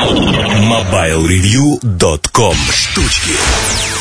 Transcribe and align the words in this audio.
MobileReview.com 0.00 2.54
Штучки 2.72 3.32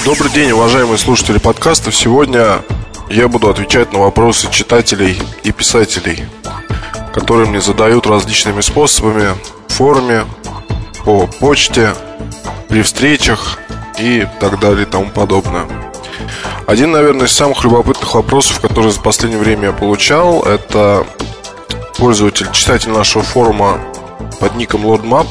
Добрый 0.05 0.31
день, 0.31 0.51
уважаемые 0.51 0.97
слушатели 0.97 1.39
подкаста. 1.39 1.91
Сегодня 1.91 2.61
я 3.09 3.27
буду 3.27 3.49
отвечать 3.49 3.91
на 3.91 3.99
вопросы 3.99 4.49
читателей 4.49 5.21
и 5.43 5.51
писателей, 5.51 6.23
которые 7.13 7.49
мне 7.49 7.59
задают 7.59 8.07
различными 8.07 8.61
способами 8.61 9.35
в 9.67 9.73
форуме, 9.73 10.23
по 11.03 11.27
почте, 11.27 11.93
при 12.69 12.81
встречах 12.81 13.59
и 13.99 14.25
так 14.39 14.57
далее 14.61 14.83
и 14.83 14.89
тому 14.89 15.09
подобное. 15.09 15.67
Один, 16.65 16.91
наверное, 16.91 17.27
из 17.27 17.33
самых 17.33 17.65
любопытных 17.65 18.15
вопросов, 18.15 18.61
которые 18.61 18.93
за 18.93 19.01
последнее 19.01 19.41
время 19.41 19.65
я 19.65 19.73
получал, 19.73 20.43
это 20.43 21.05
пользователь, 21.97 22.49
читатель 22.53 22.91
нашего 22.91 23.21
форума 23.21 23.81
под 24.39 24.55
ником 24.55 24.85
LordMap, 24.85 25.27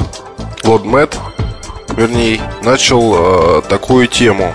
LordMat, 0.63 1.17
вернее, 1.97 2.41
начал 2.63 3.59
э, 3.59 3.63
такую 3.69 4.07
тему 4.09 4.55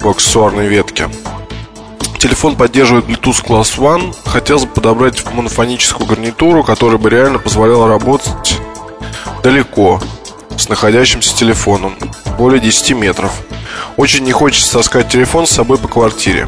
по 0.00 0.10
аксессуарной 0.10 0.66
ветке. 0.66 1.08
Телефон 2.18 2.56
поддерживает 2.56 3.06
Bluetooth 3.06 3.44
Class 3.44 3.78
One. 3.78 4.14
Хотелось 4.26 4.64
бы 4.64 4.72
подобрать 4.72 5.24
монофоническую 5.32 6.06
гарнитуру, 6.06 6.62
которая 6.62 6.98
бы 6.98 7.08
реально 7.08 7.38
позволяла 7.38 7.88
работать 7.88 8.58
далеко 9.42 10.00
с 10.56 10.68
находящимся 10.68 11.34
телефоном, 11.34 11.96
более 12.36 12.60
10 12.60 12.90
метров. 12.90 13.32
Очень 13.96 14.24
не 14.24 14.32
хочется 14.32 14.74
таскать 14.74 15.08
телефон 15.08 15.46
с 15.46 15.50
собой 15.50 15.78
по 15.78 15.88
квартире. 15.88 16.46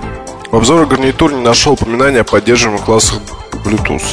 В 0.51 0.57
обзоре 0.57 0.85
гарнитур 0.85 1.33
не 1.33 1.41
нашел 1.41 1.73
упоминания 1.73 2.21
о 2.21 2.25
поддерживаемых 2.25 2.85
классах 2.85 3.21
Bluetooth. 3.65 4.05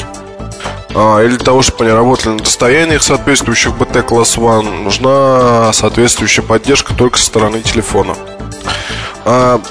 А, 0.96 1.24
или 1.24 1.38
того, 1.38 1.62
чтобы 1.62 1.86
они 1.86 1.94
работали 1.94 2.34
на 2.34 2.40
расстояниях 2.40 3.04
соответствующих 3.04 3.74
BT 3.74 4.08
Class 4.08 4.38
One, 4.38 4.84
нужна 4.84 5.72
соответствующая 5.74 6.42
поддержка 6.42 6.94
только 6.94 7.18
со 7.20 7.26
стороны 7.26 7.62
телефона. 7.62 8.16
А, 9.26 9.62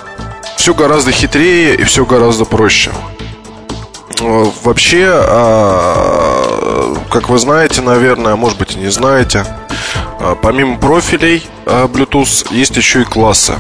все 0.57 0.75
гораздо 0.75 1.11
хитрее 1.11 1.75
и 1.75 1.83
все 1.85 2.05
гораздо 2.05 2.45
проще. 2.45 2.93
А, 4.21 4.53
вообще, 4.63 5.09
а, 5.11 6.97
как 7.11 7.29
вы 7.29 7.39
знаете, 7.39 7.81
наверное, 7.81 8.35
а 8.35 8.37
может 8.37 8.59
быть 8.59 8.77
и 8.77 8.79
не 8.79 8.91
знаете, 8.91 9.45
помимо 10.43 10.79
профилей 10.79 11.45
Bluetooth 11.65 12.53
есть 12.53 12.77
еще 12.77 13.03
и 13.03 13.05
классы. 13.05 13.55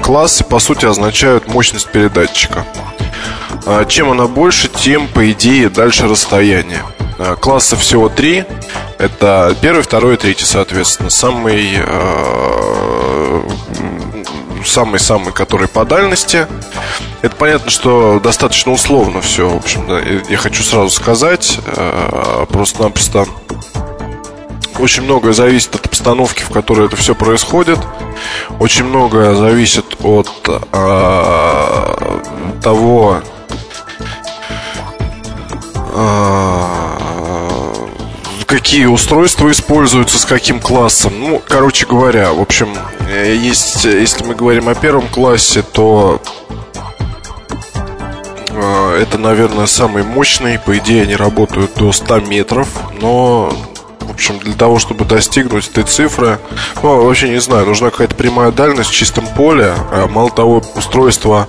Классы, 0.00 0.42
по 0.44 0.58
сути, 0.58 0.86
означают 0.86 1.48
мощность 1.48 1.90
передатчика. 1.90 2.64
Чем 3.88 4.10
она 4.10 4.26
больше, 4.26 4.68
тем, 4.68 5.08
по 5.08 5.30
идее, 5.30 5.68
дальше 5.68 6.08
расстояние. 6.08 6.82
Классы 7.40 7.76
всего 7.76 8.08
три. 8.08 8.44
Это 8.98 9.56
первый, 9.60 9.82
второй 9.82 10.14
и 10.14 10.16
третий, 10.16 10.44
соответственно. 10.44 11.10
Самый 11.10 11.80
самый-самый, 14.64 15.32
который 15.32 15.68
по 15.68 15.84
дальности. 15.84 16.46
Это 17.22 17.34
понятно, 17.36 17.70
что 17.70 18.20
достаточно 18.22 18.72
условно 18.72 19.20
все, 19.20 19.48
в 19.48 19.56
общем, 19.56 19.82
я 20.28 20.36
хочу 20.36 20.62
сразу 20.62 20.90
сказать, 20.90 21.58
просто-напросто 22.50 23.26
очень 24.78 25.02
многое 25.02 25.32
зависит 25.32 25.74
от 25.74 25.86
обстановки, 25.86 26.42
в 26.42 26.50
которой 26.50 26.86
это 26.86 26.96
все 26.96 27.14
происходит. 27.14 27.78
Очень 28.60 28.84
многое 28.84 29.34
зависит 29.34 29.96
от 30.04 30.30
э, 30.46 30.60
того, 32.62 33.16
э, 33.16 33.22
какие 38.48 38.86
устройства 38.86 39.50
используются, 39.50 40.18
с 40.18 40.24
каким 40.24 40.58
классом. 40.58 41.12
Ну, 41.20 41.42
короче 41.46 41.86
говоря, 41.86 42.32
в 42.32 42.40
общем, 42.40 42.74
э, 43.08 43.34
есть, 43.34 43.84
если 43.84 44.24
мы 44.24 44.34
говорим 44.34 44.68
о 44.68 44.74
первом 44.74 45.06
классе, 45.08 45.62
то 45.62 46.20
э, 48.48 48.98
это, 49.02 49.18
наверное, 49.18 49.66
самый 49.66 50.02
мощный. 50.02 50.58
По 50.58 50.78
идее, 50.78 51.02
они 51.02 51.14
работают 51.14 51.74
до 51.76 51.92
100 51.92 52.20
метров, 52.20 52.68
но 53.00 53.52
в 54.08 54.12
общем, 54.12 54.38
для 54.38 54.54
того, 54.54 54.78
чтобы 54.78 55.04
достигнуть 55.04 55.68
этой 55.68 55.84
цифры, 55.84 56.38
ну, 56.82 57.04
вообще 57.04 57.28
не 57.28 57.40
знаю, 57.40 57.66
нужна 57.66 57.90
какая-то 57.90 58.14
прямая 58.14 58.50
дальность 58.52 58.90
в 58.90 58.94
чистом 58.94 59.26
поле. 59.26 59.74
А 59.92 60.08
мало 60.08 60.30
того, 60.30 60.62
устройство 60.74 61.46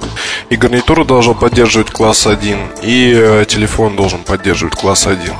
и 0.49 0.57
гарнитура 0.57 1.05
должно 1.05 1.33
поддерживать 1.33 1.89
класс 1.89 2.27
1, 2.27 2.59
и 2.81 3.13
э, 3.15 3.45
телефон 3.47 3.95
должен 3.95 4.23
поддерживать 4.23 4.75
класс 4.75 5.07
1. 5.07 5.33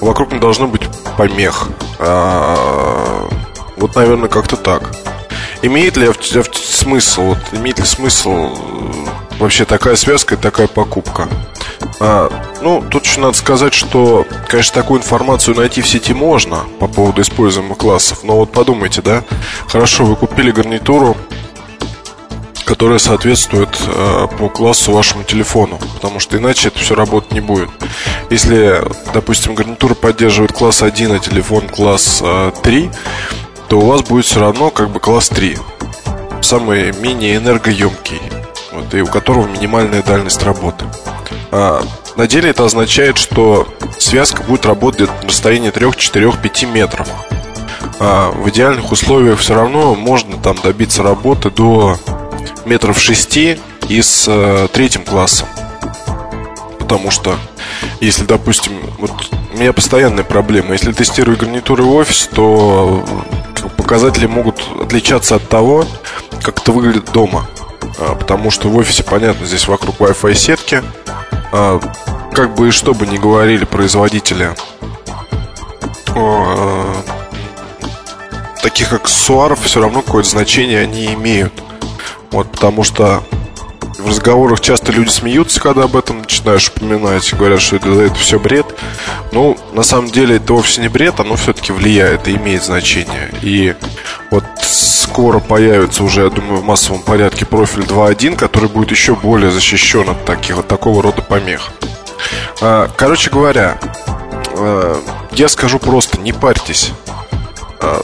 Вокруг 0.00 0.32
не 0.32 0.38
должно 0.38 0.68
быть 0.68 0.82
помех. 1.16 1.68
А, 1.98 3.28
вот, 3.76 3.96
наверное, 3.96 4.28
как-то 4.28 4.56
так. 4.56 4.92
Имеет 5.62 5.96
ли 5.96 6.08
смысл, 6.52 7.22
вот, 7.22 7.38
имеет 7.52 7.80
ли 7.80 7.84
смысл 7.84 8.54
э, 8.54 9.27
вообще 9.38 9.64
такая 9.64 9.96
связка 9.96 10.34
и 10.34 10.38
такая 10.38 10.66
покупка? 10.66 11.28
А, 12.00 12.30
ну, 12.62 12.84
тут 12.88 13.06
еще 13.06 13.20
надо 13.20 13.36
сказать, 13.36 13.74
что, 13.74 14.26
конечно, 14.48 14.74
такую 14.74 15.00
информацию 15.00 15.56
найти 15.56 15.82
в 15.82 15.88
сети 15.88 16.12
можно 16.12 16.64
по 16.78 16.86
поводу 16.86 17.22
используемых 17.22 17.78
классов. 17.78 18.20
Но 18.24 18.36
вот 18.36 18.52
подумайте, 18.52 19.02
да, 19.02 19.24
хорошо, 19.66 20.04
вы 20.04 20.16
купили 20.16 20.50
гарнитуру, 20.50 21.16
которая 22.64 22.98
соответствует 22.98 23.70
э, 23.86 24.26
по 24.38 24.48
классу 24.48 24.92
вашему 24.92 25.24
телефону, 25.24 25.78
потому 25.94 26.20
что 26.20 26.36
иначе 26.36 26.68
это 26.68 26.78
все 26.78 26.94
работать 26.94 27.32
не 27.32 27.40
будет. 27.40 27.70
Если, 28.28 28.82
допустим, 29.14 29.54
гарнитура 29.54 29.94
поддерживает 29.94 30.52
класс 30.52 30.82
1, 30.82 31.12
а 31.12 31.18
телефон 31.18 31.66
класс 31.68 32.20
э, 32.22 32.52
3, 32.62 32.90
то 33.68 33.78
у 33.78 33.86
вас 33.86 34.02
будет 34.02 34.26
все 34.26 34.40
равно 34.40 34.70
как 34.70 34.90
бы 34.90 35.00
класс 35.00 35.30
3, 35.30 35.56
самый 36.42 36.92
менее 36.92 37.36
энергоемкий, 37.36 38.20
вот, 38.72 38.94
и 38.94 39.00
у 39.00 39.06
которого 39.06 39.46
минимальная 39.46 40.02
дальность 40.02 40.42
работы. 40.42 40.84
А, 41.50 41.82
на 42.16 42.26
деле 42.26 42.50
это 42.50 42.64
означает, 42.64 43.18
что 43.18 43.68
связка 43.98 44.42
будет 44.42 44.66
работать 44.66 45.08
на 45.22 45.28
расстоянии 45.28 45.70
3, 45.70 45.92
4, 45.96 46.32
5 46.32 46.62
метров. 46.64 47.08
А 48.00 48.30
в 48.30 48.48
идеальных 48.50 48.92
условиях 48.92 49.38
все 49.38 49.54
равно 49.54 49.94
можно 49.94 50.36
там 50.36 50.56
добиться 50.62 51.02
работы 51.02 51.50
до 51.50 51.96
метров 52.64 52.98
6 53.00 53.36
и 53.36 54.02
с 54.02 54.26
э, 54.28 54.68
третьим 54.72 55.04
классом. 55.04 55.48
Потому 56.78 57.10
что, 57.10 57.36
если, 58.00 58.24
допустим, 58.24 58.72
вот 58.98 59.12
у 59.52 59.58
меня 59.58 59.72
постоянная 59.72 60.24
проблема, 60.24 60.72
если 60.72 60.92
тестирую 60.92 61.36
гарнитуры 61.36 61.82
в 61.82 61.94
офис, 61.94 62.28
то 62.32 63.04
показатели 63.76 64.26
могут 64.26 64.62
отличаться 64.80 65.36
от 65.36 65.48
того, 65.48 65.84
как 66.42 66.60
это 66.60 66.72
выглядит 66.72 67.10
дома. 67.12 67.48
А, 67.98 68.14
потому 68.14 68.50
что 68.50 68.68
в 68.68 68.76
офисе, 68.76 69.02
понятно, 69.02 69.46
здесь 69.46 69.66
вокруг 69.66 69.96
Wi-Fi 69.98 70.34
сетки, 70.34 70.82
а, 71.52 71.80
как 72.32 72.54
бы 72.54 72.68
и 72.68 72.70
что 72.70 72.94
бы 72.94 73.06
ни 73.06 73.18
говорили 73.18 73.64
производители 73.64 74.54
а, 76.14 76.94
таких 78.62 78.92
аксессуаров, 78.92 79.62
все 79.62 79.80
равно 79.80 80.02
какое-то 80.02 80.28
значение 80.28 80.80
они 80.80 81.12
имеют. 81.14 81.52
Вот 82.30 82.50
потому 82.52 82.84
что 82.84 83.22
в 84.08 84.10
разговорах 84.10 84.60
часто 84.60 84.90
люди 84.90 85.10
смеются, 85.10 85.60
когда 85.60 85.82
об 85.82 85.94
этом 85.94 86.20
начинаешь 86.20 86.68
упоминать, 86.74 87.30
говорят, 87.34 87.60
что 87.60 87.76
это, 87.76 87.90
это 87.90 88.14
все 88.14 88.38
бред. 88.38 88.64
Ну, 89.32 89.58
на 89.74 89.82
самом 89.82 90.10
деле 90.10 90.36
это 90.36 90.54
вовсе 90.54 90.80
не 90.80 90.88
бред, 90.88 91.20
оно 91.20 91.36
все-таки 91.36 91.72
влияет 91.72 92.26
и 92.26 92.36
имеет 92.36 92.64
значение. 92.64 93.30
И 93.42 93.74
вот 94.30 94.44
скоро 94.62 95.40
появится 95.40 96.02
уже, 96.04 96.22
я 96.22 96.30
думаю, 96.30 96.62
в 96.62 96.64
массовом 96.64 97.02
порядке 97.02 97.44
профиль 97.44 97.82
2.1, 97.82 98.36
который 98.36 98.70
будет 98.70 98.90
еще 98.92 99.14
более 99.14 99.50
защищен 99.50 100.08
от 100.08 100.24
таких, 100.24 100.56
вот 100.56 100.66
такого 100.66 101.02
рода 101.02 101.20
помех. 101.20 101.68
А, 102.62 102.88
короче 102.96 103.28
говоря, 103.28 103.78
а, 104.56 105.02
я 105.32 105.48
скажу 105.48 105.78
просто, 105.78 106.18
не 106.18 106.32
парьтесь. 106.32 106.92
А, 107.82 108.00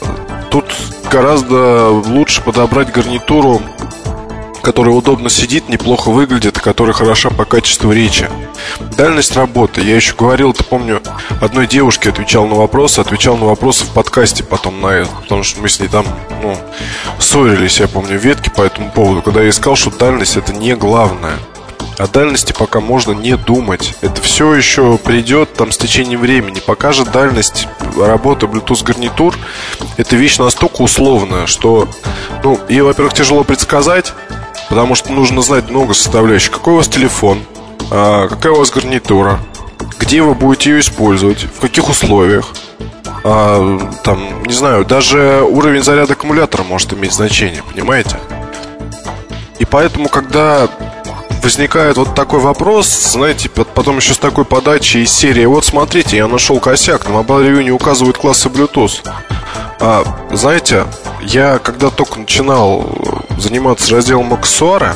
тут 0.51 0.65
гораздо 1.11 1.89
лучше 1.89 2.43
подобрать 2.43 2.91
гарнитуру 2.91 3.59
которая 4.65 4.95
удобно 4.95 5.29
сидит, 5.29 5.69
неплохо 5.69 6.09
выглядит, 6.09 6.59
которая 6.59 6.95
хороша 6.95 7.29
по 7.29 7.45
качеству 7.45 7.91
речи. 7.91 8.27
Дальность 8.97 9.35
работы. 9.37 9.81
Я 9.81 9.95
еще 9.95 10.15
говорил, 10.15 10.53
ты 10.53 10.63
помню, 10.63 11.03
одной 11.39 11.67
девушке 11.67 12.09
отвечал 12.09 12.47
на 12.47 12.55
вопросы, 12.55 12.99
отвечал 12.99 13.37
на 13.37 13.45
вопросы 13.45 13.85
в 13.85 13.89
подкасте 13.89 14.43
потом 14.43 14.81
на 14.81 15.05
потому 15.21 15.43
что 15.43 15.61
мы 15.61 15.69
с 15.69 15.79
ней 15.79 15.87
там, 15.87 16.07
ну, 16.41 16.57
ссорились, 17.19 17.79
я 17.79 17.87
помню, 17.87 18.17
ветки 18.17 18.49
по 18.49 18.63
этому 18.63 18.89
поводу, 18.89 19.21
когда 19.21 19.43
я 19.43 19.51
сказал, 19.51 19.75
что 19.75 19.91
дальность 19.91 20.35
это 20.35 20.51
не 20.51 20.75
главное. 20.75 21.37
О 21.99 22.07
дальности 22.07 22.53
пока 22.57 22.81
можно 22.81 23.13
не 23.13 23.37
думать. 23.37 23.93
Это 24.01 24.19
все 24.21 24.53
еще 24.53 24.97
придет 24.97 25.53
там 25.53 25.71
с 25.71 25.77
течением 25.77 26.19
времени. 26.19 26.59
Пока 26.59 26.91
же 26.91 27.05
дальность 27.05 27.67
работы 27.97 28.47
Bluetooth 28.47 28.83
гарнитур 28.83 29.37
это 29.95 30.15
вещь 30.17 30.37
настолько 30.37 30.81
условная, 30.81 31.45
что, 31.45 31.87
ну, 32.43 32.59
ее, 32.67 32.83
во-первых, 32.83 33.13
тяжело 33.13 33.43
предсказать, 33.45 34.13
Потому 34.69 34.95
что 34.95 35.11
нужно 35.11 35.41
знать 35.41 35.69
много 35.69 35.93
составляющих. 35.93 36.51
Какой 36.51 36.73
у 36.73 36.77
вас 36.77 36.87
телефон, 36.87 37.39
а, 37.91 38.27
какая 38.27 38.53
у 38.53 38.57
вас 38.57 38.71
гарнитура, 38.71 39.39
где 39.99 40.21
вы 40.21 40.33
будете 40.33 40.71
ее 40.71 40.79
использовать, 40.79 41.43
в 41.43 41.59
каких 41.59 41.89
условиях. 41.89 42.53
а, 43.23 43.79
там, 44.03 44.43
не 44.43 44.53
знаю, 44.53 44.85
даже 44.85 45.41
уровень 45.41 45.81
заряда 45.81 46.13
аккумулятора 46.13 46.63
может 46.63 46.93
иметь 46.93 47.13
значение, 47.13 47.63
понимаете? 47.63 48.17
И 49.57 49.65
поэтому, 49.65 50.09
когда 50.09 50.67
возникает 51.45 51.95
вот 51.97 52.15
такой 52.15 52.39
вопрос, 52.39 52.87
знаете, 52.87 53.49
потом 53.49 53.97
еще 53.97 54.15
с 54.15 54.17
такой 54.17 54.45
подачей 54.45 55.03
из 55.03 55.11
серии. 55.11 55.45
Вот 55.45 55.63
смотрите, 55.63 56.17
я 56.17 56.27
нашел 56.27 56.59
косяк, 56.59 57.07
на 57.07 57.11
Mobile 57.13 57.47
Review 57.47 57.63
не 57.63 57.71
указывают 57.71 58.17
классы 58.17 58.49
Bluetooth. 58.49 59.07
А, 59.79 60.03
Знаете, 60.31 60.85
я 61.21 61.59
когда 61.59 61.91
только 61.91 62.19
начинал 62.19 62.89
заниматься 63.37 63.93
разделом 63.93 64.33
аксессуара 64.33 64.95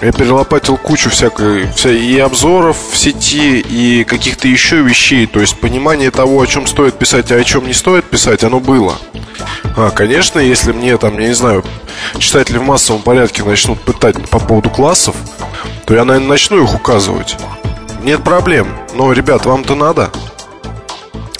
я 0.00 0.12
перелопатил 0.12 0.76
кучу 0.76 1.10
всякой 1.10 1.70
вся, 1.72 1.90
и 1.90 2.18
обзоров 2.18 2.76
в 2.92 2.96
сети, 2.96 3.58
и 3.60 4.04
каких-то 4.04 4.46
еще 4.46 4.76
вещей. 4.76 5.26
То 5.26 5.40
есть 5.40 5.58
понимание 5.58 6.10
того, 6.10 6.40
о 6.40 6.46
чем 6.46 6.66
стоит 6.66 6.98
писать, 6.98 7.32
а 7.32 7.36
о 7.36 7.44
чем 7.44 7.66
не 7.66 7.72
стоит 7.72 8.04
писать, 8.04 8.44
оно 8.44 8.60
было. 8.60 8.96
А, 9.76 9.90
конечно, 9.90 10.38
если 10.38 10.72
мне 10.72 10.96
там, 10.98 11.18
я 11.18 11.28
не 11.28 11.34
знаю, 11.34 11.64
читатели 12.18 12.58
в 12.58 12.62
массовом 12.62 13.02
порядке 13.02 13.42
начнут 13.42 13.80
пытать 13.80 14.16
по 14.28 14.38
поводу 14.38 14.70
классов, 14.70 15.16
то 15.84 15.94
я, 15.94 16.04
наверное, 16.04 16.28
начну 16.28 16.62
их 16.62 16.74
указывать. 16.74 17.36
Нет 18.02 18.22
проблем. 18.22 18.68
Но, 18.94 19.12
ребят, 19.12 19.46
вам-то 19.46 19.74
надо. 19.74 20.10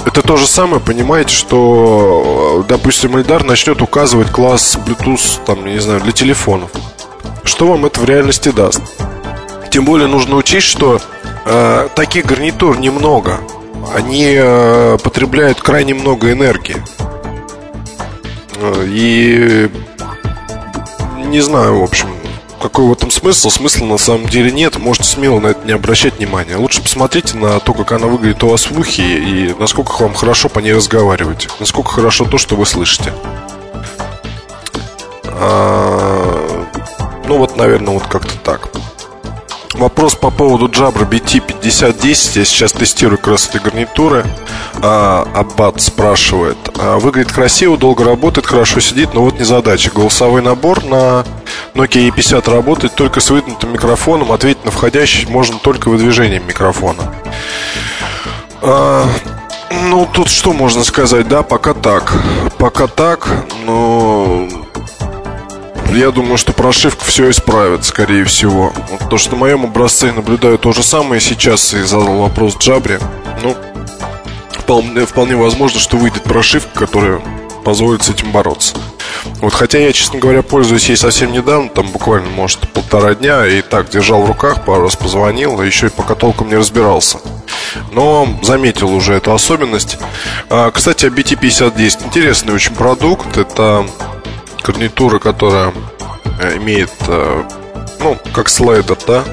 Это 0.05 0.23
то 0.23 0.37
же 0.37 0.47
самое, 0.47 0.81
понимаете, 0.81 1.35
что, 1.35 2.65
допустим, 2.69 3.19
Эльдар 3.19 3.45
начнет 3.45 3.83
указывать 3.83 4.31
класс 4.31 4.79
Bluetooth, 4.85 5.45
там, 5.45 5.65
не 5.67 5.81
знаю, 5.81 6.01
для 6.01 6.13
телефонов 6.13 6.71
что 7.49 7.67
вам 7.67 7.87
это 7.87 8.01
в 8.01 8.05
реальности 8.05 8.51
даст. 8.51 8.81
Тем 9.71 9.85
более 9.85 10.07
нужно 10.09 10.37
учесть, 10.37 10.67
что 10.67 11.01
э, 11.45 11.89
таких 11.95 12.27
гарнитур 12.27 12.79
немного. 12.79 13.41
Они 13.95 14.35
э, 14.37 14.99
потребляют 15.03 15.61
крайне 15.61 15.95
много 15.95 16.33
энергии. 16.33 16.77
Э, 18.57 18.85
и 18.87 19.69
не 21.27 21.41
знаю, 21.41 21.81
в 21.81 21.83
общем, 21.83 22.09
какой 22.61 22.87
в 22.87 22.93
этом 22.93 23.11
смысл. 23.11 23.51
Смысла 23.51 23.87
на 23.87 23.99
самом 23.99 24.27
деле 24.27 24.51
нет. 24.51 24.79
Можете 24.79 25.09
смело 25.09 25.41
на 25.41 25.49
это 25.49 25.67
не 25.67 25.73
обращать 25.73 26.19
внимания. 26.19 26.57
Лучше 26.57 26.83
посмотрите 26.83 27.37
на 27.37 27.61
то, 27.61 27.73
как 27.73 27.93
она 27.93 28.07
выглядит 28.07 28.43
у 28.45 28.49
вас 28.49 28.71
в 28.71 28.79
ухе 28.79 29.03
и 29.03 29.55
насколько 29.59 30.03
вам 30.03 30.15
хорошо 30.15 30.49
по 30.49 30.59
ней 30.59 30.75
разговаривать. 30.75 31.49
Насколько 31.61 31.93
хорошо 31.93 32.25
то, 32.25 32.39
что 32.39 32.57
вы 32.57 32.67
слышите. 32.67 33.13
А, 35.25 36.08
вот, 37.39 37.57
наверное, 37.57 37.95
вот 37.95 38.07
как-то 38.07 38.37
так. 38.39 38.69
Вопрос 39.75 40.17
по 40.17 40.31
поводу 40.31 40.67
Jabra 40.67 41.09
BT5010 41.09 42.39
Я 42.39 42.45
сейчас 42.45 42.73
тестирую 42.73 43.19
как 43.19 43.39
гарнитуры. 43.63 44.25
А, 44.83 45.25
Аббат 45.35 45.81
спрашивает 45.81 46.57
а, 46.79 46.99
Выглядит 46.99 47.33
красиво, 47.33 47.77
долго 47.77 48.03
работает, 48.05 48.47
хорошо 48.47 48.81
сидит 48.81 49.15
Но 49.15 49.23
вот 49.23 49.39
не 49.39 49.45
задача 49.45 49.91
Голосовой 49.91 50.43
набор 50.43 50.85
на 50.85 51.25
Nokia 51.75 52.09
E50 52.09 52.51
работает 52.51 52.95
только 52.95 53.21
с 53.21 53.31
выдвинутым 53.31 53.73
микрофоном. 53.73 54.33
Ответить 54.33 54.65
на 54.65 54.71
входящий 54.71 55.29
можно 55.29 55.59
только 55.59 55.91
выдвижением 55.91 56.47
микрофона 56.47 57.15
а, 58.63 59.07
Ну, 59.71 60.09
тут 60.13 60.29
что 60.29 60.53
можно 60.53 60.83
сказать, 60.83 61.29
да, 61.29 61.43
пока 61.43 61.75
так. 61.75 62.13
Пока 62.59 62.89
так, 62.89 63.29
но 63.65 64.49
я 65.97 66.11
думаю, 66.11 66.37
что 66.39 66.53
прошивка 66.53 67.05
все 67.05 67.31
исправит, 67.31 67.85
скорее 67.85 68.25
всего. 68.25 68.73
Вот 68.91 69.09
то, 69.09 69.19
что 69.19 69.33
на 69.33 69.39
моем 69.39 69.65
образце 69.65 70.13
наблюдаю 70.13 70.59
то 70.59 70.73
же 70.73 70.83
самое 70.83 71.21
сейчас 71.21 71.73
и 71.75 71.83
задал 71.83 72.19
вопрос 72.19 72.57
Джабре. 72.59 73.01
Ну, 73.43 73.57
вполне, 74.53 75.07
вполне 75.07 75.37
возможно, 75.37 75.81
что 75.81 75.97
выйдет 75.97 76.23
прошивка, 76.25 76.87
которая 76.87 77.21
позволит 77.65 78.03
с 78.03 78.11
этим 78.11 78.33
бороться. 78.33 78.77
Вот, 79.41 79.53
хотя 79.53 79.79
я, 79.79 79.93
честно 79.93 80.19
говоря, 80.19 80.43
пользуюсь 80.43 80.89
ей 80.89 80.97
совсем 80.97 81.33
недавно, 81.33 81.69
там 81.69 81.89
буквально, 81.89 82.29
может, 82.31 82.69
полтора 82.73 83.15
дня, 83.15 83.47
и 83.47 83.63
так 83.63 83.89
держал 83.89 84.23
в 84.23 84.27
руках, 84.27 84.65
пару 84.65 84.85
раз 84.85 84.97
позвонил, 84.97 85.61
а 85.61 85.65
еще 85.65 85.87
и 85.87 85.91
пока 85.91 86.15
толком 86.15 86.49
не 86.49 86.57
разбирался. 86.57 87.19
Но 87.93 88.29
заметил 88.43 88.93
уже 88.93 89.15
эту 89.15 89.33
особенность. 89.33 89.99
А, 90.49 90.71
кстати, 90.71 91.07
о 91.07 91.11
BT5010. 91.11 92.07
Интересный 92.07 92.55
очень 92.55 92.75
продукт. 92.75 93.37
Это 93.37 93.87
гарнитура, 94.63 95.19
которая 95.19 95.73
э, 96.41 96.57
имеет 96.57 96.91
э, 97.07 97.45
ну, 98.01 98.17
как 98.33 98.49
слайдер, 98.49 98.97
да. 99.07 99.25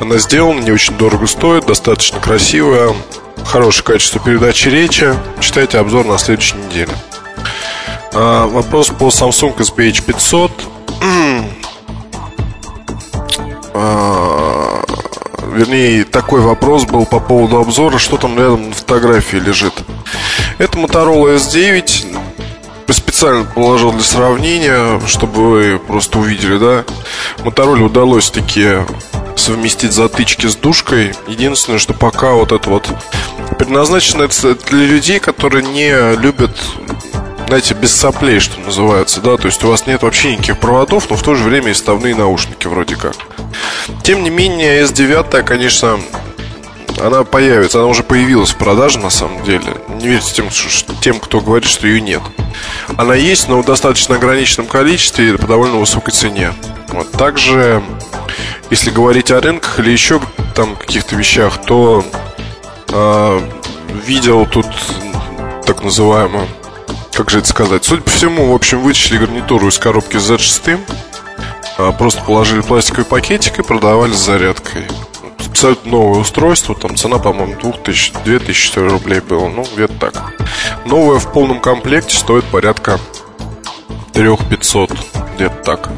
Она 0.00 0.18
сделана, 0.18 0.60
не 0.60 0.72
очень 0.72 0.96
дорого 0.96 1.26
стоит, 1.26 1.66
достаточно 1.66 2.20
красивая, 2.20 2.94
хорошее 3.44 3.84
качество 3.84 4.20
передачи 4.20 4.68
речи. 4.68 5.14
Читайте 5.40 5.78
обзор 5.78 6.06
на 6.06 6.18
следующей 6.18 6.56
неделе. 6.56 6.92
А, 8.12 8.46
вопрос 8.46 8.88
по 8.88 9.08
Samsung 9.08 9.56
SPH 9.56 10.04
500. 10.04 10.50
а, 13.74 14.82
вернее, 15.52 16.04
такой 16.04 16.40
вопрос 16.40 16.84
был 16.84 17.06
по 17.06 17.20
поводу 17.20 17.58
обзора, 17.58 17.98
что 17.98 18.16
там 18.16 18.36
рядом 18.36 18.68
на 18.68 18.74
фотографии 18.74 19.36
лежит. 19.36 19.74
Это 20.58 20.78
Motorola 20.78 21.36
S9 21.36 21.99
специально 23.20 23.44
положил 23.44 23.92
для 23.92 24.02
сравнения, 24.02 24.98
чтобы 25.06 25.50
вы 25.50 25.78
просто 25.78 26.18
увидели, 26.18 26.56
да. 26.56 26.84
Мотороле 27.44 27.84
удалось 27.84 28.30
таки 28.30 28.78
совместить 29.36 29.92
затычки 29.92 30.46
с 30.46 30.56
душкой. 30.56 31.12
Единственное, 31.28 31.78
что 31.78 31.92
пока 31.92 32.32
вот 32.32 32.50
это 32.50 32.70
вот 32.70 32.88
предназначено 33.58 34.26
для 34.70 34.86
людей, 34.86 35.20
которые 35.20 35.66
не 35.66 36.16
любят 36.16 36.58
знаете, 37.46 37.74
без 37.74 37.94
соплей, 37.94 38.38
что 38.38 38.58
называется, 38.60 39.20
да, 39.20 39.36
то 39.36 39.48
есть 39.48 39.62
у 39.64 39.68
вас 39.68 39.86
нет 39.86 40.02
вообще 40.02 40.32
никаких 40.32 40.58
проводов, 40.58 41.10
но 41.10 41.16
в 41.16 41.22
то 41.22 41.34
же 41.34 41.44
время 41.44 41.72
и 41.72 41.74
ставные 41.74 42.14
наушники 42.14 42.68
вроде 42.68 42.96
как. 42.96 43.16
Тем 44.02 44.22
не 44.22 44.30
менее, 44.30 44.82
S9, 44.84 45.42
конечно, 45.42 46.00
она 47.02 47.24
появится, 47.24 47.78
она 47.78 47.88
уже 47.88 48.02
появилась 48.02 48.50
в 48.50 48.56
продаже 48.56 48.98
на 48.98 49.10
самом 49.10 49.42
деле. 49.44 49.76
Не 49.88 50.08
верьте 50.08 50.34
тем, 50.34 50.48
тем, 51.00 51.20
кто 51.20 51.40
говорит, 51.40 51.68
что 51.68 51.86
ее 51.86 52.00
нет. 52.00 52.22
Она 52.96 53.14
есть, 53.14 53.48
но 53.48 53.60
в 53.60 53.64
достаточно 53.64 54.16
ограниченном 54.16 54.68
количестве 54.68 55.30
и 55.30 55.36
по 55.36 55.46
довольно 55.46 55.78
высокой 55.78 56.12
цене. 56.12 56.52
Вот. 56.88 57.10
Также, 57.12 57.82
если 58.70 58.90
говорить 58.90 59.30
о 59.30 59.40
рынках 59.40 59.78
или 59.78 59.90
еще 59.90 60.20
там 60.54 60.76
каких-то 60.76 61.16
вещах, 61.16 61.58
то 61.64 62.04
э, 62.88 63.40
видел 64.04 64.46
тут 64.46 64.66
так 65.64 65.82
называемую, 65.82 66.46
как 67.12 67.30
же 67.30 67.38
это 67.38 67.48
сказать, 67.48 67.84
судя 67.84 68.02
по 68.02 68.10
всему, 68.10 68.52
в 68.52 68.54
общем, 68.54 68.80
вытащили 68.80 69.18
гарнитуру 69.18 69.68
из 69.68 69.78
коробки 69.78 70.16
с 70.18 70.30
Z6, 70.30 70.78
э, 71.78 71.92
просто 71.98 72.22
положили 72.22 72.60
пластиковый 72.60 73.06
пакетик 73.06 73.58
и 73.58 73.62
продавали 73.62 74.12
с 74.12 74.18
зарядкой 74.18 74.84
абсолютно 75.48 75.90
новое 75.90 76.20
устройство. 76.20 76.74
Там 76.74 76.96
цена, 76.96 77.18
по-моему, 77.18 77.56
2000, 77.60 78.12
2000 78.24 78.78
рублей 78.78 79.20
была. 79.20 79.48
Ну, 79.48 79.64
где-то 79.74 79.94
так. 79.94 80.32
Новое 80.86 81.18
в 81.18 81.32
полном 81.32 81.60
комплекте 81.60 82.16
стоит 82.16 82.44
порядка 82.44 82.98
3500. 84.12 84.92
Где-то 85.36 85.56
так. 85.64 85.90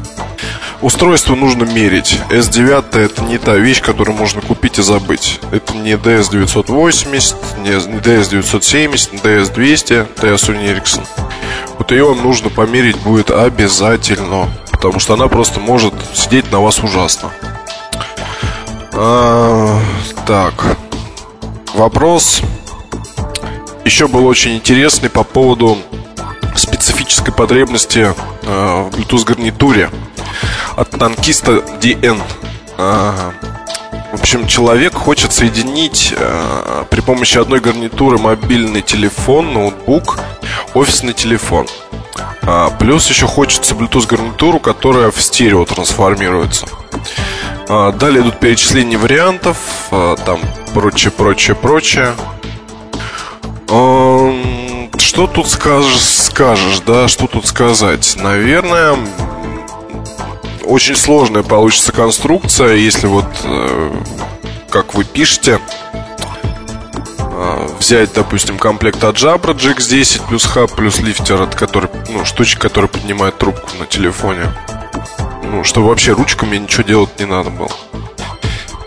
Устройство 0.81 1.35
нужно 1.35 1.63
мерить. 1.63 2.19
S9 2.29 2.97
это 2.99 3.23
не 3.23 3.37
та 3.37 3.55
вещь, 3.55 3.81
которую 3.81 4.17
можно 4.17 4.41
купить 4.41 4.79
и 4.79 4.81
забыть. 4.81 5.39
Это 5.51 5.73
не 5.77 5.93
DS980, 5.93 7.61
не 7.61 7.69
DS970, 7.71 9.13
не 9.13 9.19
DS200, 9.19 10.07
DS 10.17 10.35
Sony 10.35 10.75
Ericsson. 10.75 11.05
Вот 11.77 11.91
ее 11.91 12.05
вам 12.05 12.21
нужно 12.21 12.49
померить 12.49 12.97
будет 12.97 13.31
обязательно. 13.31 14.49
Потому 14.71 14.99
что 14.99 15.13
она 15.13 15.29
просто 15.29 15.61
может 15.61 15.93
сидеть 16.13 16.51
на 16.51 16.59
вас 16.59 16.83
ужасно. 16.83 17.31
А, 18.95 19.79
так. 20.27 20.77
Вопрос 21.73 22.41
еще 23.85 24.07
был 24.07 24.25
очень 24.27 24.55
интересный 24.55 25.09
по 25.09 25.23
поводу 25.23 25.77
специфической 26.55 27.33
потребности 27.33 27.99
э, 27.99 28.13
в 28.43 28.89
Bluetooth 28.89 29.25
гарнитуре 29.25 29.89
от 30.75 30.91
танкиста 30.91 31.63
DN. 31.81 32.21
А, 32.77 33.33
в 34.11 34.19
общем, 34.19 34.45
человек 34.45 34.93
хочет 34.93 35.33
соединить 35.33 36.13
э, 36.15 36.83
при 36.89 37.01
помощи 37.01 37.39
одной 37.39 37.59
гарнитуры 37.59 38.19
мобильный 38.19 38.83
телефон, 38.83 39.53
ноутбук, 39.53 40.19
офисный 40.75 41.13
телефон. 41.13 41.67
А, 42.43 42.69
плюс 42.69 43.09
еще 43.09 43.25
хочется 43.25 43.73
Bluetooth 43.73 44.07
гарнитуру, 44.07 44.59
которая 44.59 45.11
в 45.11 45.21
стерео 45.21 45.65
трансформируется. 45.65 46.67
А, 47.69 47.91
далее 47.91 48.21
идут 48.21 48.39
перечисления 48.39 48.97
вариантов, 48.97 49.57
а, 49.91 50.15
там 50.15 50.39
прочее, 50.73 51.11
прочее, 51.11 51.55
прочее. 51.55 52.13
Что 53.67 55.27
тут 55.27 55.47
скажешь, 55.47 56.01
скажешь, 56.01 56.79
да, 56.85 57.07
что 57.07 57.27
тут 57.27 57.45
сказать? 57.45 58.15
Наверное, 58.17 58.97
очень 60.63 60.95
сложная 60.95 61.43
получится 61.43 61.91
конструкция, 61.91 62.75
если 62.75 63.07
вот, 63.07 63.25
э, 63.43 63.95
как 64.69 64.93
вы 64.93 65.03
пишете, 65.03 65.59
э, 67.19 67.67
взять, 67.79 68.13
допустим, 68.13 68.57
комплект 68.57 69.03
от 69.03 69.15
Jabra 69.15 69.53
GX10 69.53 70.27
плюс 70.27 70.45
хаб 70.45 70.71
плюс 70.71 70.99
лифтер, 70.99 71.41
от 71.41 71.55
который, 71.55 71.89
ну, 72.09 72.25
штучка, 72.25 72.61
которая 72.61 72.89
поднимает 72.89 73.37
трубку 73.37 73.69
на 73.79 73.85
телефоне. 73.85 74.51
Ну, 75.53 75.63
чтобы 75.63 75.89
вообще 75.89 76.13
ручками 76.13 76.57
ничего 76.57 76.81
делать 76.81 77.19
не 77.19 77.25
надо 77.25 77.51
было. 77.51 77.69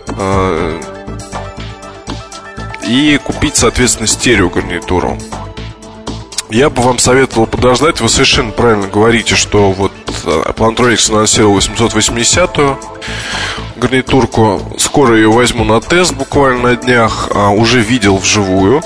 Э, 0.09 0.81
и 2.85 3.17
купить, 3.23 3.55
соответственно, 3.55 4.05
стерео 4.05 4.49
гарнитуру. 4.49 5.17
Я 6.49 6.69
бы 6.69 6.81
вам 6.81 6.99
советовал 6.99 7.47
подождать. 7.47 8.01
Вы 8.01 8.09
совершенно 8.09 8.51
правильно 8.51 8.87
говорите, 8.87 9.35
что 9.35 9.71
вот 9.71 9.93
э, 10.25 10.51
Plantronics 10.57 11.09
анонсировал 11.09 11.57
880-ю 11.57 12.77
гарнитурку. 13.77 14.61
Скоро 14.77 15.15
ее 15.15 15.31
возьму 15.31 15.63
на 15.63 15.79
тест 15.79 16.15
буквально 16.15 16.63
на 16.63 16.75
днях. 16.75 17.29
А, 17.33 17.49
уже 17.49 17.79
видел 17.79 18.17
вживую. 18.17 18.83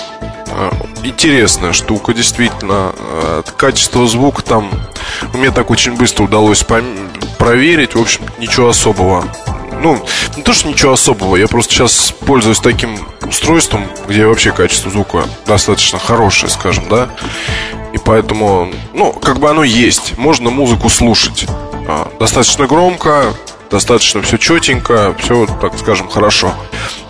А, 0.52 0.72
интересная 1.04 1.74
штука, 1.74 2.14
действительно. 2.14 2.94
А, 2.96 3.42
качество 3.58 4.06
звука 4.06 4.44
там 4.44 4.70
мне 5.34 5.52
так 5.52 5.70
очень 5.70 5.96
быстро 5.96 6.26
удалось 6.26 6.64
проверить. 7.42 7.96
В 7.96 8.00
общем, 8.00 8.22
ничего 8.38 8.70
особого. 8.70 9.26
Ну, 9.82 10.00
не 10.38 10.44
то, 10.44 10.54
что 10.54 10.68
ничего 10.68 10.94
особого. 10.94 11.36
Я 11.36 11.48
просто 11.48 11.74
сейчас 11.74 12.12
пользуюсь 12.12 12.60
таким 12.60 13.00
устройством, 13.28 13.88
где 14.08 14.28
вообще 14.28 14.52
качество 14.52 14.92
звука 14.92 15.24
достаточно 15.48 15.98
хорошее, 15.98 16.52
скажем, 16.52 16.88
да. 16.88 17.10
И 17.94 17.98
поэтому, 17.98 18.72
ну, 18.94 19.12
как 19.12 19.40
бы 19.40 19.50
оно 19.50 19.64
есть. 19.64 20.18
Можно 20.18 20.52
музыку 20.52 20.88
слушать. 20.90 21.48
Достаточно 22.20 22.68
громко, 22.68 23.34
достаточно 23.72 24.22
все 24.22 24.38
четенько, 24.38 25.16
все, 25.18 25.48
так 25.60 25.74
скажем, 25.80 26.10
хорошо. 26.10 26.54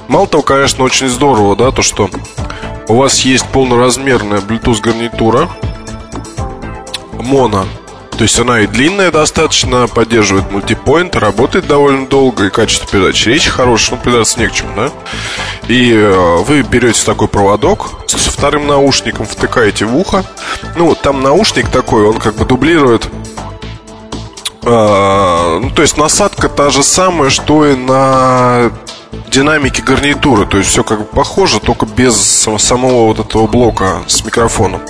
Мало 0.07 0.27
того, 0.27 0.43
конечно, 0.43 0.85
очень 0.85 1.09
здорово, 1.09 1.57
да, 1.57 1.71
то, 1.71 1.81
что 1.81 2.09
у 2.87 2.95
вас 2.95 3.19
есть 3.19 3.45
полноразмерная 3.49 4.39
Bluetooth 4.39 4.79
гарнитура 4.79 5.49
моно. 7.19 7.65
То 8.21 8.25
есть 8.25 8.37
она 8.37 8.59
и 8.59 8.67
длинная 8.67 9.09
достаточно, 9.09 9.87
поддерживает 9.87 10.51
мультипоинт, 10.51 11.15
работает 11.15 11.65
довольно 11.65 12.05
долго, 12.05 12.45
и 12.45 12.49
качество 12.51 12.87
передачи 12.87 13.29
речи 13.29 13.49
хорошее, 13.49 13.97
ну, 13.97 14.03
придаться 14.03 14.39
не 14.39 14.47
к 14.47 14.51
чему, 14.51 14.69
да? 14.75 14.91
И 15.67 15.91
э, 15.91 16.37
вы 16.45 16.61
берете 16.61 17.03
такой 17.03 17.27
проводок 17.27 17.89
со 18.05 18.29
вторым 18.29 18.67
наушником, 18.67 19.25
втыкаете 19.25 19.85
в 19.85 19.97
ухо. 19.97 20.23
Ну, 20.75 20.93
там 20.93 21.23
наушник 21.23 21.69
такой, 21.69 22.05
он 22.05 22.19
как 22.19 22.35
бы 22.35 22.45
дублирует 22.45 23.09
а, 24.63 25.59
ну, 25.59 25.71
то 25.71 25.81
есть 25.81 25.97
насадка 25.97 26.47
та 26.47 26.69
же 26.69 26.83
самая, 26.83 27.31
что 27.31 27.65
и 27.65 27.75
на 27.75 28.71
динамике 29.31 29.81
гарнитуры. 29.81 30.45
То 30.45 30.59
есть 30.59 30.69
все 30.69 30.83
как 30.83 30.99
бы 30.99 31.05
похоже, 31.05 31.59
только 31.59 31.87
без 31.87 32.15
самого 32.59 33.07
вот 33.07 33.19
этого 33.19 33.47
блока 33.47 34.03
с 34.05 34.23
микрофоном. 34.23 34.81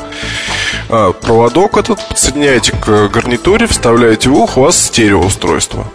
А, 0.94 1.14
проводок 1.14 1.78
этот 1.78 2.06
подсоединяете 2.06 2.74
к 2.74 3.08
гарнитуре, 3.08 3.66
вставляете 3.66 4.30
в 4.30 4.36
ухо, 4.36 4.60
у 4.60 4.64
вас 4.64 4.78
стереоустройство. 4.78 5.88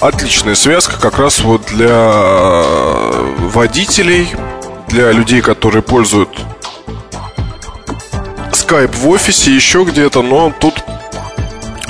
Отличная 0.00 0.54
связка 0.54 1.00
как 1.00 1.18
раз 1.18 1.40
вот 1.40 1.62
для 1.66 2.12
водителей, 3.38 4.28
для 4.88 5.10
людей, 5.10 5.40
которые 5.40 5.82
пользуют 5.82 6.28
Skype 8.52 8.94
в 8.94 9.08
офисе, 9.08 9.54
еще 9.54 9.84
где-то, 9.84 10.22
но 10.22 10.52
тут 10.60 10.84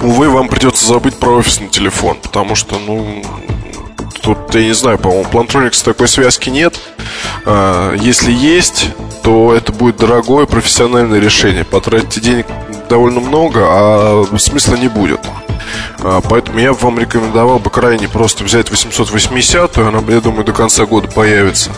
Увы, 0.02 0.28
вам 0.28 0.48
придется 0.48 0.86
забыть 0.86 1.16
про 1.16 1.30
офисный 1.30 1.68
телефон, 1.68 2.18
потому 2.22 2.54
что, 2.54 2.78
ну, 2.78 3.24
тут, 4.20 4.54
я 4.54 4.62
не 4.62 4.74
знаю, 4.74 4.98
по-моему, 4.98 5.24
Plantronics 5.30 5.82
такой 5.82 6.06
связки 6.06 6.50
нет. 6.50 6.78
А, 7.46 7.94
если 7.94 8.30
есть, 8.30 8.90
то 9.26 9.52
это 9.52 9.72
будет 9.72 9.96
дорогое 9.96 10.46
профессиональное 10.46 11.18
решение. 11.18 11.64
Потратите 11.64 12.20
денег 12.20 12.46
довольно 12.88 13.18
много, 13.18 13.58
а 13.64 14.24
смысла 14.38 14.76
не 14.76 14.86
будет. 14.86 15.18
А, 15.98 16.20
поэтому 16.20 16.60
я 16.60 16.72
бы 16.72 16.78
вам 16.78 17.00
рекомендовал 17.00 17.58
бы 17.58 17.68
крайне 17.68 18.06
просто 18.08 18.44
взять 18.44 18.70
880 18.70 19.78
она, 19.78 20.00
я 20.06 20.20
думаю, 20.20 20.44
до 20.44 20.52
конца 20.52 20.86
года 20.86 21.08
появится. 21.08 21.72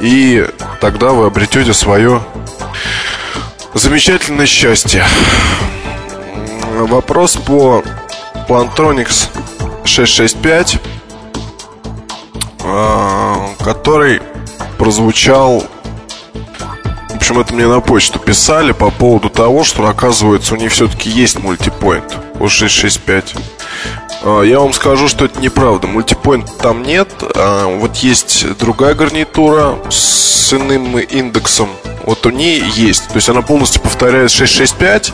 И 0.00 0.46
тогда 0.80 1.10
вы 1.10 1.26
обретете 1.26 1.74
свое 1.74 2.22
замечательное 3.74 4.46
счастье. 4.46 5.04
Вопрос 6.78 7.34
по 7.38 7.82
Plantronics 8.48 9.26
665, 9.84 10.78
а, 12.64 13.48
который 13.64 14.22
прозвучал 14.78 15.64
это 17.40 17.54
мне 17.54 17.66
на 17.66 17.80
почту 17.80 18.18
писали 18.18 18.72
по 18.72 18.90
поводу 18.90 19.30
того, 19.30 19.64
что, 19.64 19.86
оказывается, 19.86 20.54
у 20.54 20.56
них 20.56 20.72
все-таки 20.72 21.10
есть 21.10 21.38
мультипоинт 21.38 22.16
у 22.40 22.48
665. 22.48 23.34
А, 24.24 24.42
я 24.42 24.60
вам 24.60 24.72
скажу, 24.72 25.08
что 25.08 25.24
это 25.24 25.40
неправда. 25.40 25.86
Мультипоинт 25.86 26.58
там 26.58 26.82
нет. 26.82 27.08
А, 27.34 27.66
вот 27.78 27.96
есть 27.96 28.56
другая 28.58 28.94
гарнитура 28.94 29.78
с 29.90 30.52
иным 30.52 30.98
индексом. 30.98 31.68
Вот 32.04 32.26
у 32.26 32.30
нее 32.30 32.62
есть. 32.74 33.08
То 33.08 33.16
есть 33.16 33.28
она 33.28 33.42
полностью 33.42 33.80
повторяет 33.80 34.30
665, 34.30 35.12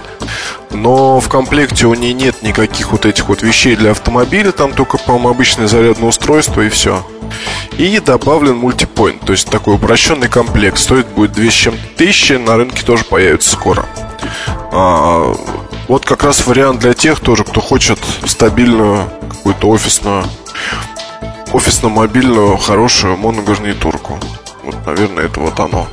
но 0.70 1.20
в 1.20 1.28
комплекте 1.28 1.86
у 1.86 1.94
нее 1.94 2.14
нет 2.14 2.42
никаких 2.42 2.92
вот 2.92 3.04
этих 3.06 3.28
вот 3.28 3.42
вещей 3.42 3.76
для 3.76 3.90
автомобиля. 3.90 4.52
Там 4.52 4.72
только, 4.72 4.98
по-моему, 4.98 5.30
обычное 5.30 5.66
зарядное 5.66 6.08
устройство 6.08 6.62
и 6.62 6.68
все. 6.68 7.06
И 7.76 8.00
добавлен 8.00 8.56
мультипоинт, 8.56 9.20
то 9.20 9.32
есть 9.32 9.48
такой 9.50 9.74
упрощенный 9.74 10.28
комплект. 10.28 10.78
Стоит 10.78 11.06
будет 11.08 11.32
2 11.32 11.44
с 11.44 11.52
чем 11.52 11.74
тысячи, 11.96 12.32
на 12.32 12.56
рынке 12.56 12.84
тоже 12.84 13.04
появится 13.04 13.50
скоро. 13.50 13.86
Вот 15.88 16.04
как 16.04 16.22
раз 16.22 16.46
вариант 16.46 16.80
для 16.80 16.92
тех 16.92 17.18
тоже, 17.20 17.44
кто 17.44 17.62
хочет 17.62 17.98
стабильную 18.26 19.10
какую-то 19.30 19.70
офисную, 19.70 20.24
офисно-мобильную, 21.52 22.58
хорошую 22.58 23.16
моногарнитурку. 23.16 24.18
Вот, 24.64 24.76
наверное, 24.86 25.24
это 25.24 25.40
вот 25.40 25.58
оно. 25.58 25.88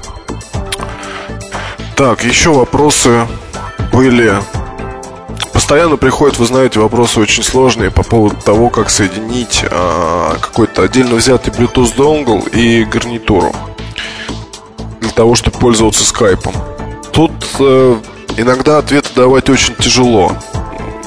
Так, 1.96 2.26
еще 2.26 2.50
вопросы 2.50 3.26
были 3.94 4.38
Постоянно 5.54 5.96
приходят, 5.96 6.38
вы 6.38 6.46
знаете, 6.46 6.82
вопросы 6.82 7.22
очень 7.22 7.42
сложные 7.42 7.90
по 7.90 8.04
поводу 8.04 8.36
того, 8.36 8.70
как 8.70 8.90
соединить 8.90 9.64
а, 9.72 10.36
какой-то 10.40 10.84
отдельно 10.84 11.16
взятый 11.16 11.54
Bluetooth 11.54 11.96
донгл 11.96 12.40
и 12.52 12.84
гарнитуру 12.84 13.56
для 15.00 15.10
того, 15.12 15.34
чтобы 15.34 15.58
пользоваться 15.58 16.04
скайпом. 16.04 16.54
Тут 17.14 17.32
э, 17.60 17.98
иногда 18.38 18.78
ответы 18.78 19.10
давать 19.16 19.50
очень 19.50 19.76
тяжело. 19.76 20.36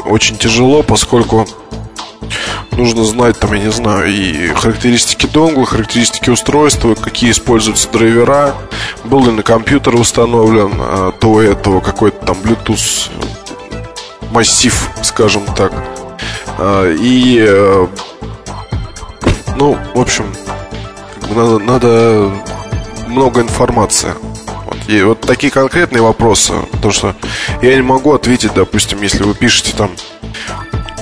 Очень 0.04 0.36
тяжело, 0.36 0.82
поскольку 0.82 1.46
нужно 2.72 3.04
знать, 3.04 3.38
там, 3.38 3.52
я 3.52 3.64
не 3.64 3.70
знаю, 3.70 4.08
и 4.08 4.48
характеристики 4.48 5.26
донгла, 5.26 5.66
характеристики 5.66 6.30
устройства, 6.30 6.94
какие 6.94 7.30
используются 7.30 7.90
драйвера, 7.90 8.54
был 9.04 9.24
ли 9.26 9.32
на 9.32 9.42
компьютер 9.42 9.96
установлен 9.96 10.72
а, 10.78 11.12
то 11.12 11.42
этого 11.42 11.80
какой-то 11.80 12.24
там 12.24 12.36
Bluetooth 12.36 13.10
массив, 14.30 14.90
скажем 15.02 15.44
так. 15.56 15.72
А, 16.58 16.90
и, 16.92 17.44
э, 17.46 17.86
ну, 19.56 19.76
в 19.94 20.00
общем, 20.00 20.26
надо, 21.34 21.58
надо 21.58 22.30
много 23.06 23.40
информации. 23.40 24.14
И 24.88 25.02
вот 25.02 25.20
такие 25.20 25.52
конкретные 25.52 26.00
вопросы, 26.00 26.54
потому 26.72 26.92
что 26.92 27.14
я 27.60 27.76
не 27.76 27.82
могу 27.82 28.14
ответить, 28.14 28.54
допустим, 28.54 29.02
если 29.02 29.22
вы 29.22 29.34
пишете 29.34 29.74
там, 29.76 29.90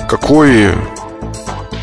какой 0.09 0.73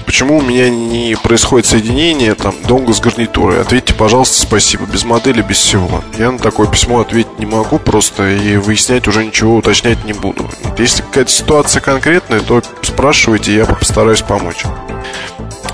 почему 0.05 0.39
у 0.39 0.43
меня 0.43 0.69
не 0.69 1.17
происходит 1.17 1.67
соединение 1.67 2.35
там 2.35 2.55
долго 2.69 2.93
с 2.93 3.01
гарнитурой? 3.01 3.61
Ответьте, 3.63 3.95
пожалуйста, 3.95 4.43
спасибо. 4.43 4.85
Без 4.85 5.05
модели, 5.05 5.41
без 5.41 5.57
всего. 5.57 6.05
Я 6.19 6.31
на 6.31 6.39
такое 6.39 6.67
письмо 6.67 7.01
ответить 7.01 7.39
не 7.39 7.47
могу 7.47 7.79
просто 7.79 8.29
и 8.31 8.59
выяснять 8.59 9.09
уже 9.09 9.25
ничего 9.25 9.57
уточнять 9.57 10.05
не 10.05 10.13
буду. 10.13 10.49
Если 10.77 11.01
какая-то 11.01 11.31
ситуация 11.31 11.81
конкретная, 11.81 12.41
то 12.41 12.63
спрашивайте, 12.83 13.55
я 13.57 13.65
постараюсь 13.65 14.21
помочь. 14.21 14.63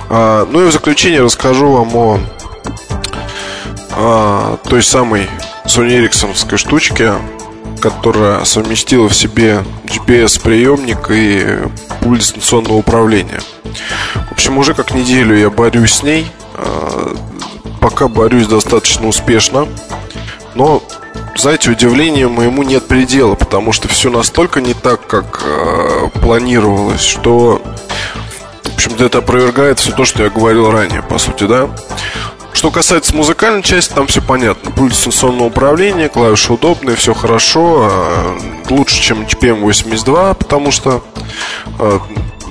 А, 0.08 0.46
ну 0.48 0.62
и 0.62 0.68
в 0.68 0.72
заключение 0.72 1.22
расскажу 1.22 1.72
вам 1.72 1.96
о, 1.96 2.20
о 3.90 4.58
той 4.62 4.82
самой 4.84 5.28
Sony 5.70 6.00
Ericsson 6.00 6.56
штучке, 6.56 7.12
которая 7.80 8.44
совместила 8.44 9.08
в 9.08 9.14
себе 9.14 9.62
GPS-приемник 9.84 11.06
и 11.10 11.58
пульт 12.00 12.22
дистанционного 12.22 12.74
управления. 12.74 13.40
В 14.30 14.32
общем, 14.32 14.58
уже 14.58 14.74
как 14.74 14.92
неделю 14.92 15.38
я 15.38 15.48
борюсь 15.48 15.92
с 15.92 16.02
ней. 16.02 16.26
А, 16.54 17.16
пока 17.80 18.08
борюсь 18.08 18.48
достаточно 18.48 19.06
успешно. 19.06 19.68
Но, 20.56 20.82
знаете, 21.36 21.70
удивлению 21.70 22.30
моему 22.30 22.64
нет 22.64 22.88
предела, 22.88 23.36
потому 23.36 23.70
что 23.70 23.86
все 23.86 24.10
настолько 24.10 24.60
не 24.60 24.74
так, 24.74 25.06
как 25.06 25.44
э, 25.44 26.08
планировалось, 26.20 27.02
что, 27.02 27.62
в 28.64 28.74
общем-то, 28.74 29.04
это 29.04 29.18
опровергает 29.18 29.78
все 29.78 29.92
то, 29.92 30.04
что 30.04 30.24
я 30.24 30.30
говорил 30.30 30.68
ранее, 30.68 31.02
по 31.02 31.18
сути, 31.18 31.44
да. 31.44 31.70
Что 32.52 32.70
касается 32.70 33.14
музыкальной 33.14 33.62
части, 33.62 33.92
там 33.92 34.06
все 34.06 34.20
понятно. 34.20 34.70
Пульт 34.70 34.92
дистанционного 34.92 35.48
управления, 35.48 36.08
клавиши 36.08 36.52
удобные, 36.52 36.96
все 36.96 37.14
хорошо. 37.14 37.88
А, 37.90 38.38
лучше, 38.68 39.00
чем 39.00 39.22
GPM 39.22 39.60
82, 39.60 40.34
потому 40.34 40.70
что 40.70 41.04
а, 41.78 42.00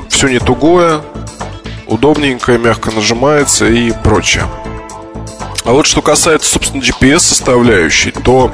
все 0.09 0.27
не 0.29 0.39
тугое, 0.39 1.01
удобненькое, 1.87 2.57
мягко 2.57 2.91
нажимается 2.91 3.67
и 3.67 3.91
прочее. 3.91 4.45
А 5.65 5.71
вот 5.71 5.85
что 5.85 6.01
касается, 6.01 6.53
собственно, 6.53 6.81
GPS-составляющей, 6.81 8.11
то, 8.11 8.51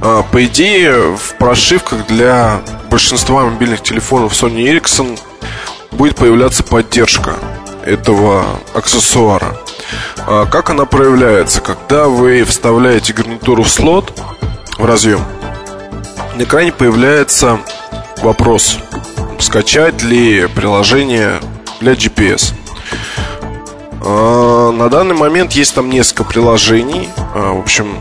а, 0.00 0.22
по 0.22 0.44
идее, 0.44 1.16
в 1.16 1.34
прошивках 1.38 2.06
для 2.06 2.60
большинства 2.90 3.44
мобильных 3.44 3.82
телефонов 3.82 4.32
Sony 4.32 4.64
Ericsson 4.66 5.18
будет 5.90 6.16
появляться 6.16 6.62
поддержка 6.62 7.34
этого 7.84 8.44
аксессуара. 8.74 9.56
А 10.26 10.46
как 10.46 10.70
она 10.70 10.84
проявляется? 10.84 11.60
Когда 11.60 12.06
вы 12.08 12.44
вставляете 12.44 13.12
гарнитуру 13.12 13.62
в 13.62 13.68
слот, 13.68 14.12
в 14.78 14.84
разъем, 14.84 15.20
на 16.34 16.42
экране 16.42 16.72
появляется 16.72 17.60
вопрос, 18.22 18.78
скачать 19.38 20.02
ли 20.02 20.46
приложение 20.46 21.40
для 21.80 21.92
GPS. 21.92 22.52
А, 24.02 24.70
на 24.70 24.88
данный 24.88 25.14
момент 25.14 25.52
есть 25.52 25.74
там 25.74 25.90
несколько 25.90 26.24
приложений. 26.24 27.08
А, 27.34 27.52
в 27.52 27.60
общем, 27.60 27.98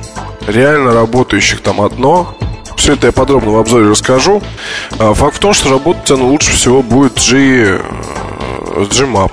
реально 0.47 0.93
работающих 0.93 1.61
там 1.61 1.81
одно. 1.81 2.35
Все 2.77 2.93
это 2.93 3.07
я 3.07 3.13
подробно 3.13 3.51
в 3.51 3.57
обзоре 3.57 3.89
расскажу. 3.89 4.43
Факт 4.91 5.37
в 5.37 5.39
том, 5.39 5.53
что 5.53 5.69
работать 5.69 6.09
оно 6.11 6.27
лучше 6.27 6.51
всего 6.51 6.83
будет 6.83 7.15
G, 7.15 7.81
Gmap. 8.75 9.31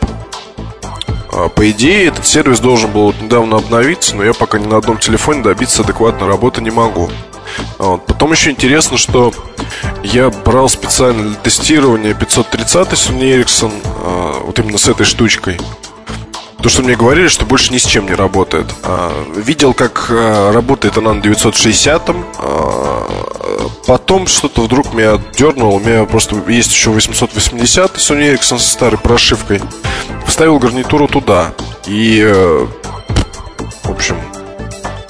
По 1.55 1.71
идее, 1.71 2.09
этот 2.09 2.27
сервис 2.27 2.61
должен 2.61 2.91
был 2.91 3.15
недавно 3.21 3.57
обновиться, 3.57 4.15
но 4.17 4.25
я 4.25 4.35
пока 4.35 4.59
ни 4.59 4.67
на 4.67 4.77
одном 4.77 4.99
телефоне 4.99 5.43
добиться 5.43 5.83
адекватной 5.83 6.29
работы 6.29 6.61
не 6.61 6.71
могу. 6.71 7.11
Потом 7.79 8.33
еще 8.33 8.51
интересно, 8.51 8.99
что 8.99 9.33
я 10.03 10.31
брал 10.31 10.69
специально 10.69 11.23
для 11.23 11.35
тестирования 11.37 12.15
530 12.15 12.89
Sony 12.89 13.43
Ericsson, 13.43 13.73
вот 14.45 14.59
именно 14.59 14.79
с 14.79 14.89
этой 14.89 15.05
штучкой. 15.05 15.59
То, 16.63 16.69
что 16.69 16.83
мне 16.83 16.95
говорили, 16.95 17.27
что 17.27 17.45
больше 17.45 17.73
ни 17.73 17.79
с 17.79 17.85
чем 17.85 18.07
не 18.07 18.15
работает. 18.15 18.67
А, 18.85 19.13
видел, 19.35 19.75
как 19.75 20.07
а, 20.11 20.53
работает 20.53 20.97
она 20.97 21.13
на 21.13 21.21
960 21.21 22.11
а, 22.39 22.93
Потом 23.89 24.29
что-то 24.29 24.63
вдруг 24.63 24.95
меня 24.95 25.21
дернуло. 25.37 25.73
У 25.73 25.81
меня 25.81 26.05
просто 26.05 26.37
есть 26.47 26.71
еще 26.71 26.91
880 26.91 27.97
Sony 27.97 28.33
Ericsson 28.33 28.59
со 28.59 28.71
старой 28.71 28.99
прошивкой. 28.99 29.61
Вставил 30.27 30.59
гарнитуру 30.59 31.09
туда. 31.09 31.53
И, 31.87 32.23
э, 32.25 32.67
в 33.85 33.91
общем, 33.91 34.17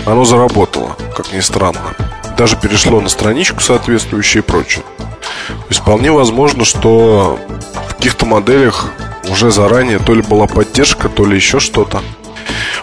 оно 0.06 0.24
заработало, 0.24 0.96
как 1.16 1.32
ни 1.32 1.40
странно. 1.40 1.94
Даже 2.36 2.56
перешло 2.56 3.00
на 3.00 3.08
страничку 3.08 3.60
соответствующую 3.60 4.42
и 4.42 4.46
прочее. 4.46 4.84
То 5.48 5.66
есть 5.68 5.80
вполне 5.80 6.10
возможно, 6.10 6.64
что 6.64 7.38
в 7.88 7.94
каких-то 7.94 8.26
моделях 8.26 8.86
уже 9.28 9.50
заранее 9.50 9.98
то 9.98 10.14
ли 10.14 10.22
была 10.22 10.46
поддержка, 10.46 11.08
то 11.08 11.24
ли 11.24 11.36
еще 11.36 11.60
что-то. 11.60 12.02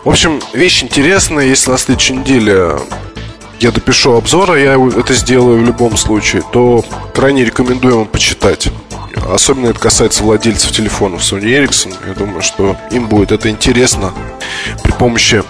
В 0.04 0.10
общем, 0.10 0.40
вещь 0.54 0.84
интересная. 0.84 1.46
Если 1.46 1.72
на 1.72 1.78
следующей 1.78 2.14
неделе 2.14 2.80
я 3.60 3.72
допишу 3.72 4.14
обзор, 4.14 4.52
а 4.52 4.58
я 4.58 4.76
это 4.76 5.14
сделаю 5.14 5.62
в 5.62 5.66
любом 5.66 5.98
случае, 5.98 6.44
то 6.54 6.84
крайне 7.14 7.44
рекомендую 7.44 7.98
вам 7.98 8.08
почитать. 8.08 8.70
Особенно 9.28 9.68
это 9.68 9.80
касается 9.80 10.24
владельцев 10.24 10.72
телефонов 10.72 11.22
Sony 11.22 11.44
Ericsson. 11.66 11.96
Я 12.08 12.14
думаю, 12.14 12.42
что 12.42 12.76
им 12.92 13.08
будет 13.08 13.32
это 13.32 13.50
интересно. 13.50 14.14
При 14.84 14.92
помощи 14.92 15.44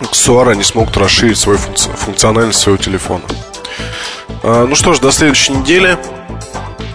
аксессуара 0.00 0.50
они 0.50 0.62
смогут 0.62 0.96
расширить 0.96 1.38
свою 1.38 1.58
функци- 1.58 1.94
функциональность 1.96 2.60
своего 2.60 2.82
телефона. 2.82 3.22
А, 4.42 4.66
ну 4.66 4.74
что 4.74 4.94
ж, 4.94 5.00
до 5.00 5.12
следующей 5.12 5.52
недели. 5.52 5.96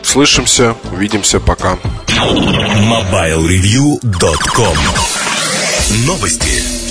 Слышимся, 0.03 0.75
увидимся, 0.91 1.39
пока. 1.39 1.77
MobileReview.com 2.07 4.77
Новости. 6.05 6.86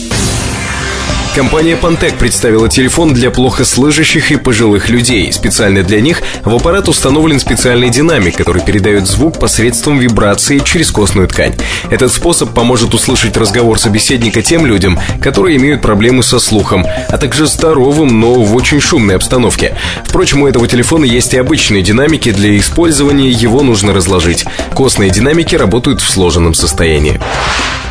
Компания 1.37 1.77
Pantec 1.77 2.17
представила 2.17 2.67
телефон 2.67 3.13
для 3.13 3.31
плохо 3.31 3.67
слышащих 3.67 4.33
и 4.33 4.37
пожилых 4.37 4.89
людей. 4.89 5.31
Специально 5.35 5.83
для 5.83 6.01
них 6.01 6.23
в 6.45 6.55
аппарат 6.55 6.89
установлен 6.89 7.39
специальный 7.41 7.91
динамик, 7.91 8.39
который 8.39 8.63
передает 8.63 9.07
звук 9.07 9.39
посредством 9.39 9.99
вибрации 9.99 10.61
через 10.61 10.91
костную 10.91 11.29
ткань. 11.29 11.53
Этот 11.91 12.11
способ 12.11 12.55
поможет 12.55 12.95
услышать 12.95 13.37
разговор 13.37 13.79
собеседника 13.79 14.41
тем 14.41 14.65
людям, 14.65 14.99
которые 15.21 15.59
имеют 15.59 15.83
проблемы 15.83 16.23
со 16.23 16.39
слухом, 16.39 16.87
а 17.11 17.19
также 17.19 17.47
здоровым, 17.47 18.19
но 18.19 18.33
в 18.43 18.57
очень 18.57 18.81
шумной 18.81 19.17
обстановке. 19.17 19.77
Впрочем, 20.07 20.41
у 20.41 20.47
этого 20.47 20.67
телефона 20.67 21.05
есть 21.05 21.35
и 21.35 21.39
обычные 21.39 21.83
динамики, 21.83 22.33
для 22.33 22.57
использования 22.57 23.29
его 23.29 23.61
нужно 23.61 23.93
разложить. 23.93 24.47
Костные 24.75 25.11
динамики 25.11 25.55
работают 25.55 26.01
в 26.01 26.09
сложенном 26.09 26.55
состоянии. 26.55 27.21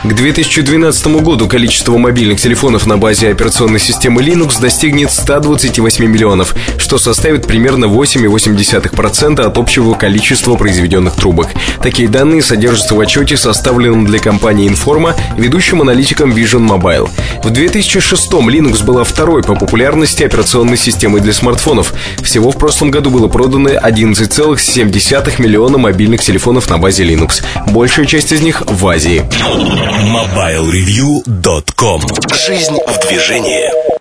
К 0.04 0.14
2012 0.14 1.08
году 1.22 1.48
количество 1.48 1.98
мобильных 1.98 2.40
телефонов 2.40 2.86
на 2.86 2.98
базе 2.98 3.35
операционной 3.36 3.80
системы 3.80 4.22
Linux 4.22 4.60
достигнет 4.62 5.12
128 5.12 6.06
миллионов, 6.06 6.56
что 6.78 6.98
составит 6.98 7.46
примерно 7.46 7.86
8,8% 7.86 9.42
от 9.42 9.58
общего 9.58 9.94
количества 9.94 10.56
произведенных 10.56 11.16
трубок. 11.16 11.50
Такие 11.84 12.08
данные 12.08 12.42
содержатся 12.42 12.96
в 12.96 13.00
отчете, 13.00 13.36
составленном 13.36 14.06
для 14.06 14.20
компании 14.20 14.70
Informa, 14.72 15.16
ведущим 15.38 15.82
аналитиком 15.82 16.32
Vision 16.32 16.66
Mobile. 16.66 17.10
В 17.44 17.50
2006 17.50 18.32
Linux 18.32 18.84
была 18.86 19.04
второй 19.04 19.44
по 19.44 19.56
популярности 19.56 20.24
операционной 20.24 20.78
системой 20.78 21.20
для 21.20 21.34
смартфонов. 21.34 21.94
Всего 22.24 22.52
в 22.52 22.58
прошлом 22.58 22.90
году 22.90 23.10
было 23.10 23.28
продано 23.28 23.72
11,7 23.72 25.42
миллиона 25.42 25.78
мобильных 25.78 26.22
телефонов 26.22 26.70
на 26.70 26.78
базе 26.78 27.04
Linux. 27.04 27.44
Большая 27.68 28.06
часть 28.06 28.32
из 28.32 28.40
них 28.42 28.64
в 28.66 28.88
Азии. 28.88 29.26
MobileReview.com 30.06 32.02
Жизнь 32.48 32.78
в 32.88 33.00
движении 33.08 33.25
движение. 33.26 33.95